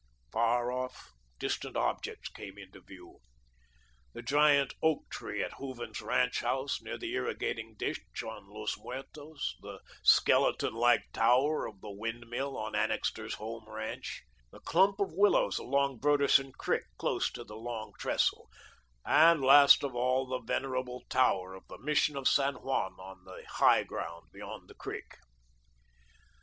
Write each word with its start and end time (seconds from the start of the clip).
Far 0.31 0.71
off, 0.71 1.11
distant 1.37 1.77
objects 1.77 2.27
came 2.27 2.57
into 2.57 2.81
view: 2.81 3.19
The 4.13 4.23
giant 4.23 4.73
oak 4.81 5.07
tree 5.11 5.43
at 5.43 5.53
Hooven's 5.59 6.01
ranch 6.01 6.39
house 6.39 6.81
near 6.81 6.97
the 6.97 7.13
irrigating 7.13 7.75
ditch 7.75 8.01
on 8.23 8.49
Los 8.49 8.75
Muertos, 8.79 9.57
the 9.61 9.79
skeleton 10.01 10.73
like 10.73 11.11
tower 11.13 11.67
of 11.67 11.81
the 11.81 11.91
windmill 11.91 12.57
on 12.57 12.73
Annixter's 12.73 13.35
Home 13.35 13.69
ranch, 13.69 14.23
the 14.49 14.59
clump 14.61 14.99
of 14.99 15.13
willows 15.13 15.59
along 15.59 15.99
Broderson 15.99 16.51
Creek 16.51 16.85
close 16.97 17.29
to 17.33 17.43
the 17.43 17.55
Long 17.55 17.93
Trestle, 17.99 18.49
and, 19.05 19.39
last 19.41 19.83
of 19.83 19.93
all, 19.93 20.25
the 20.25 20.39
venerable 20.39 21.03
tower 21.09 21.53
of 21.53 21.67
the 21.67 21.77
Mission 21.77 22.17
of 22.17 22.27
San 22.27 22.55
Juan 22.55 22.93
on 22.93 23.23
the 23.23 23.43
high 23.47 23.83
ground 23.83 24.31
beyond 24.31 24.67
the 24.67 24.73
creek. 24.73 25.17